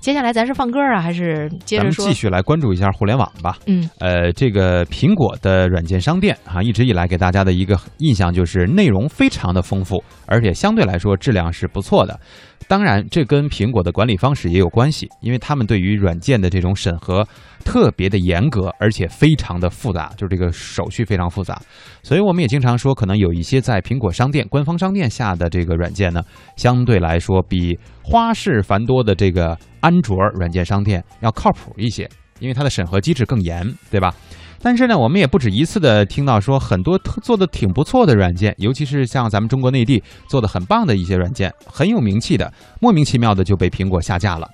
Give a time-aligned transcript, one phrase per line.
[0.00, 2.04] 接下来咱是放歌啊，还是接着说？
[2.04, 3.58] 咱们继续来关注一下互联网吧。
[3.66, 12.18] 嗯，呃，这个苹果的软件商店啊，一直以来给大家的一个印象就是内容非常的丰富，而且相对来说质量是不错的。
[12.66, 17.26] 当然，这跟苹果的管理方式也有关系，因为他们对于软件的这种审核
[17.64, 21.60] 特别的严格，而且非常的复杂，就是这个手续非常复杂。
[22.02, 26.22] 所以我们也经常说，可能有一些在苹果商店官方商店下的这个软件呢，
[26.56, 34.14] 相对来说比花式繁多的这个安卓软件商店要靠谱一些，因为它的审核机制更严，对吧？
[34.62, 44.46] 但是呢，我们也不止一次的听到说很多特做的挺不错的软件，尤其是像咱们中国内地做的很棒的一些软件，很有名气的，莫名其妙的就被苹果下架了，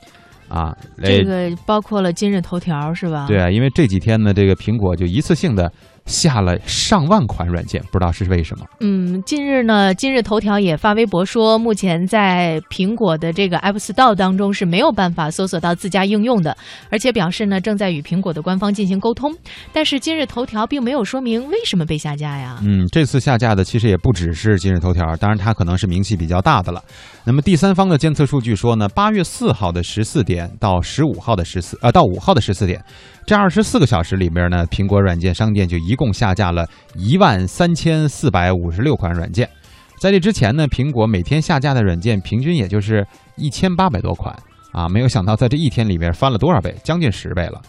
[0.48, 3.26] 啊，这个包括了今日头条是吧？
[3.26, 5.70] 对啊，因为这几天呢，这个苹果就一次性的。
[6.06, 8.64] 下了上万款软件，不知道是为什么。
[8.80, 16.56] 嗯，近日呢，今日头条也发微博说，目前在苹果的这个 App Store 当中是没有办法搜索到自家应用的，
[16.90, 19.34] 而且表示呢正在与苹果的官方进行沟通。
[19.72, 22.60] 但是今日头条并没有说明为什么被下架呀？
[22.62, 26.80] 嗯，这次下架的其实也不只是今日头条，当然它可能是名气比较大的了。
[27.24, 32.80] 那么第三方的监测数据说呢，八月四号的十四点到十五号的十四呃到五号的十四点。
[33.26, 39.50] 这二十四个小时里面呢，苹果软件商店就一共下架了一万三千四百五十六款软件。
[39.98, 43.04] 在这之前呢，苹果每天下架的软件平均也就是
[43.34, 44.32] 一千八百多款
[44.70, 44.88] 啊。
[44.88, 47.60] 没有想到在这一天里面翻了多少倍，将近十倍了。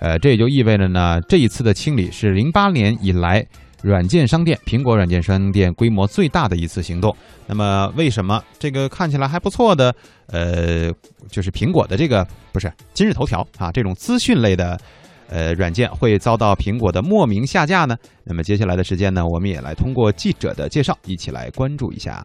[0.00, 3.42] 呃，这也就意味着呢，这一次的清理是零八年以来
[3.82, 7.16] 软件商店苹果软件商店规模最大的一次行动。
[7.46, 9.94] 那么，为什么这个看起来还不错的
[10.26, 10.92] 呃，
[11.30, 14.78] 就是苹果的这个不是今日头条啊这种资讯类的？
[15.28, 17.96] 呃，软件会遭到苹果的莫名下架呢？
[18.24, 22.24] 那么接下来的时间呢，我们也来通过记者的介绍，一起来关注一下。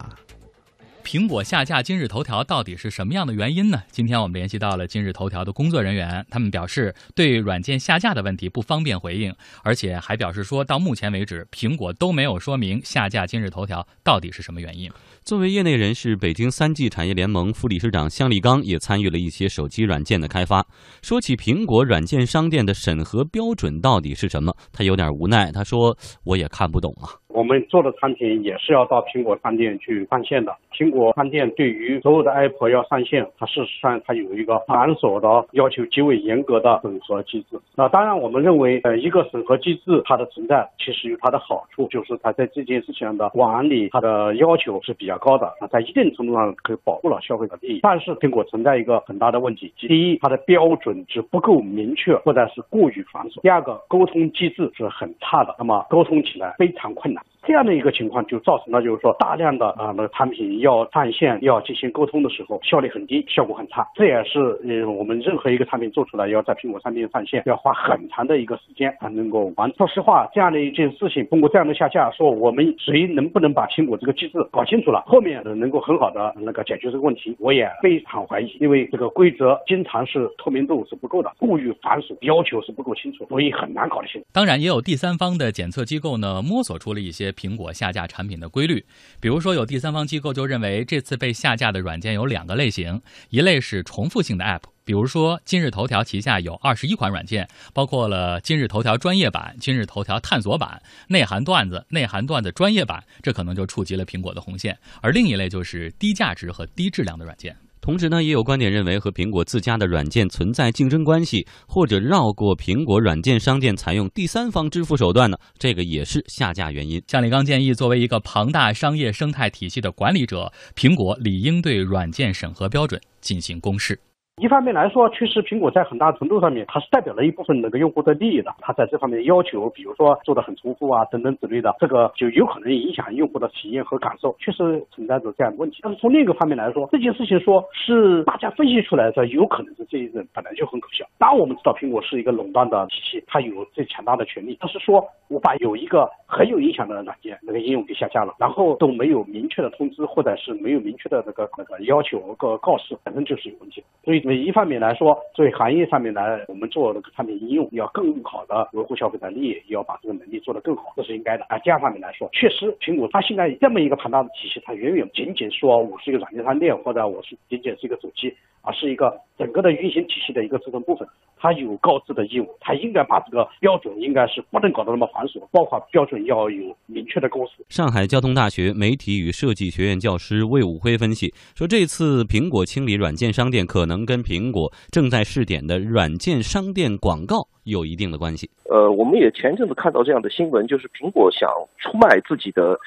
[1.03, 3.81] 苹果下架今日头条到底是什么样的原因呢？
[3.89, 14.91] 今天我们联系到了今日头条的工作人员，他们表示对软件下架的问题不方便回应，而且还表示说到目前为止，苹果都没有说明下架今日头条到底是什么原因。
[15.23, 20.65] 作为业内人士，北京三 G 产业联盟副理事长向立刚也参与了一些手机软件的开发。
[21.03, 25.95] 说起苹果软件商店的审核标准到底是什么，他有点无奈，他说
[26.25, 30.51] ：“我也看不懂啊。”我们做的产品也是要到苹果商店去上线的。
[30.73, 37.57] 苹果商店对于所有的 App 要上线，它事实上它有一个繁琐的要求极为严格的审核机制。
[37.75, 45.53] 那当然，我们认为，呃，一个审核机制它的存在其实有它的好处，就是它在这件事情上的管理，它的要求是比较比较高的。
[45.59, 47.79] 那在一定程度上可以保护了消费者利益。
[47.83, 57.21] 但是苹果存在一个很大的问题：第一，它的标准是不够明确，或者是过于繁琐；第二个，沟通机制是很差的，那么沟通起来非常困难。
[57.45, 63.87] 这样的一个情况就造成了，就是说大量的啊那个产品要上线要进行沟通的时候，效率很低，效果很差。
[63.95, 69.71] 这也是呃我们任何一个产品做出来要在苹果商店上线，要花很长的一个时间才能够完。
[69.75, 84.27] 说实话，这样的一件事情，通过这样的下架，说我们谁能不能把苹果这个机制搞清楚了，后面能够很好的那个解决这个问题，我也非常怀疑，因为这个规则经常是透明度是不够的，过于繁琐，要求是不够清楚，所以很难搞得清楚。
[84.31, 88.85] 当然，也有第三方的检测机构呢，摸索出了一些苹果下架产品的规律，
[89.19, 104.77] 比如说有第三方机构就认为，这次被下架的软件有两个类型，一类是重复性的 App，比如说今日头条旗下有二十一款软件，包括了今日头条专业版、今日头条探索版、内涵段子、内涵段子专业版，这可能就触及了苹果的红线。
[105.01, 107.55] 而另一类就是低价值和低质量的软件。
[107.81, 115.37] 同时呢，也有观点认为和苹果自家的软件存在竞争关系，或者绕过苹果软件商店采用第三方支付手段呢？
[115.57, 117.01] 这个也是下架原因。
[117.07, 123.99] 向李刚建议，作为一个庞大商业生态体系的管理者，苹果理应对软件审核标准进行公示。
[124.41, 128.51] 一方面来说，确实苹果在很大程度上面，它是代表了一部分那个用户的利益的。
[128.59, 135.77] 它在这方面要求，比如说做的很重复啊，等等之类的，这个就有可能影响用户的体验和感受，确实存在着这样的问题。
[135.83, 141.05] 但是从另一个方面来说，这件事情说是大家分析出来的，有可能是这一任本来就很可笑。
[141.19, 144.57] 当我们知道苹果是一个垄断的体系，它有最强大的权利。
[144.59, 153.83] 但是说我把有一个很有影响的软件那个应用给下架了，然后都没有明确的通知，或者是没有明确的那个那个要求个告示，本身就是有问题。
[154.03, 154.30] 所以。
[154.35, 161.45] 一方面来说，作为行业上面来，我们做这个产品应用要更好的维护消费者利益，要把这个能力做得更好，这是应该的。
[161.49, 171.07] 啊，第二方面来说，确实苹果它现在这么一个庞大的体系，它远远仅仅说我是一个软件商店，或者我是仅仅是一个手机，而是一个整个的运行体系的一个组成部分。
[171.43, 177.53] 它有告知的义务，它应该把这个标准应该是不能搞得那么繁琐，包括标准要有明确的公式。
[177.67, 188.49] 上海交通大学媒体与设计学院教师魏武辉分析说，这次苹果清理软件商店可能跟苹果正在试点的软件商店广告有一定的关系。
[188.69, 192.79] 呃，我们也前阵子看到这样的新闻，就是苹果想出卖自己的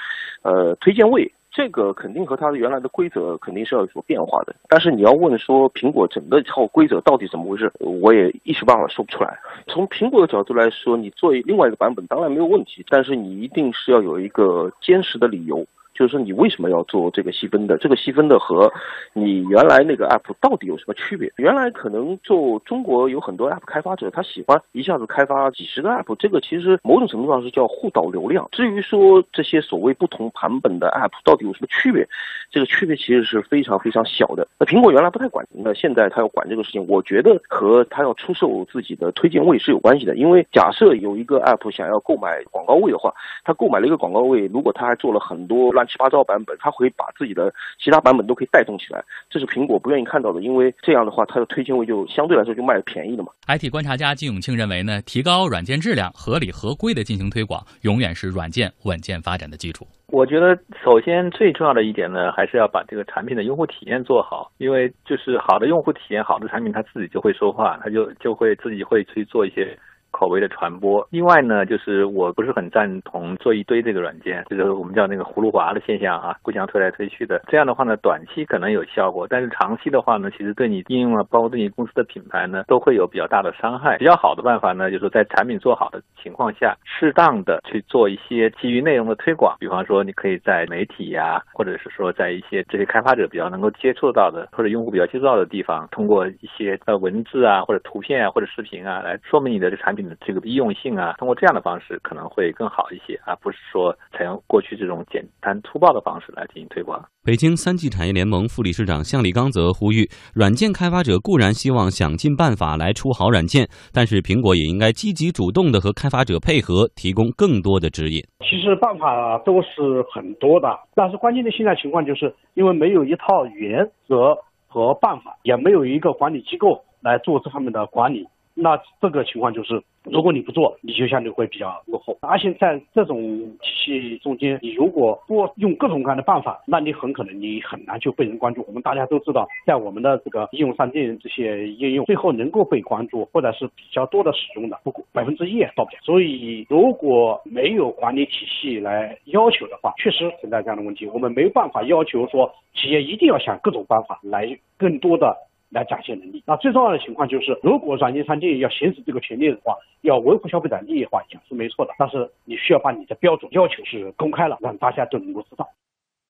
[0.42, 1.30] 呃推荐位。
[1.56, 9.38] 这个肯定和它的原来的规则肯定是要有所变化的，但是你要问说苹果整个套规则到底怎么回事，我也一时半会儿说不出来。
[9.68, 15.64] 从苹果的角度来说，你做另外一个版本当然没有问题，但是你一定是要有一个坚实的理由。
[15.94, 17.78] 就是说，你为什么要做这个细分的？
[17.78, 18.70] 这个细分的和
[19.12, 21.32] 你原来那个 app 到底有什么区别？
[21.36, 28.48] 原来可能做中国有很多 app 开发者，他喜欢一下子开发几十个 app，这个其实某种程度上是叫互导流量。
[28.50, 32.06] 至于说这些所谓不同版本的 app 到底有什么区别，
[32.50, 34.48] 这个区别其实是非常非常小的。
[34.58, 40.16] 那苹果原来不太管，那现在他要管这个事情，我觉得和他要出售自己的推荐位是有关系的。
[40.16, 43.14] 因为假设有一个 app 想要购买广告位的话，
[43.44, 45.83] 他购买了一个广告位，如果他还做了很多乱。
[45.84, 53.30] 乱七八糟版本，它会把自己的其他版本都可以带动起来，这是苹果不愿意看到的，因为这样的话，它的推荐位就相对来说就卖的便宜了嘛。
[53.46, 59.86] IT 观察家金永庆认为呢，提高软件质量，合理合规的进行推广，永远是软件稳健发展的基础。
[60.08, 69.78] 我觉得首先最重要的一点呢，还是要把这个产品的用户体验做好，因为就是好的用户体验，好的产品，它自己就会说话，它就就会自己会去做一些。
[70.14, 71.04] 口碑的传播。
[71.10, 77.42] 另外呢，就是我不是很赞同做一堆这个软件，就是我们叫那个葫芦娃的现象啊，互相推来推去的。
[77.48, 83.98] 这样的话呢，短期可能有效果，但是长期的话呢，其实对你应用啊，包括对你公司的品牌呢，都会有比较大的伤害。
[83.98, 89.56] 比较好的办法呢，就是在产品做好的情况下，适当的去做一些基于内容的推广。
[89.58, 100.03] 比方说，你可以在媒体呀，或者是说在一些这些开发者比较能够接触到的，或者用户比较接触到的地方，通过一些呃文字啊，或者图片啊，或者视频啊，来说明你的这产品。
[100.20, 107.02] 这个易用性啊，通过这样的方式可能会更好一些，而不是说采用过去这种简单粗暴的方式来进行推广。
[107.24, 118.22] 北京三 G 产业联盟副理事长向立刚则呼吁，软件开发者固然希望想尽办法来出好软件，但是苹果也应该积极主动的和开发者配合，提供更多的指引。
[118.40, 124.36] 其实办法都是很多的，但是关键的现在情况就是因为没有一套原则
[124.66, 128.26] 和办法，也没有一个管理机构来做这方面的管理。
[128.54, 132.16] 那这个情况就是，如果你不做，你就相对会比较落后。
[132.20, 133.18] 而且在这种
[133.60, 138.64] 体系中间，你如果不用各种各样的办法，那你很可能你很难就被人关注。
[138.68, 145.98] 我们大家都知道，在我们的这个应用商店这些应用，最后能够被关注或者是比较多的使用的，不过百分之一也到不了。
[146.02, 151.06] 所以，如果没有管理体系来要求的话，确实存在这样的问题。
[151.06, 155.36] 我们没办法要求说企业一定要想各种办法来更多的。
[155.74, 156.42] 来展现能力。
[156.46, 161.92] 那最重要的情况就是，如果软件商店要行使这个权利的话，要维护消费者利益的话，讲是没错的。
[161.98, 165.68] 但是你需要把你的标准要求是公开了，让大家都能够知道。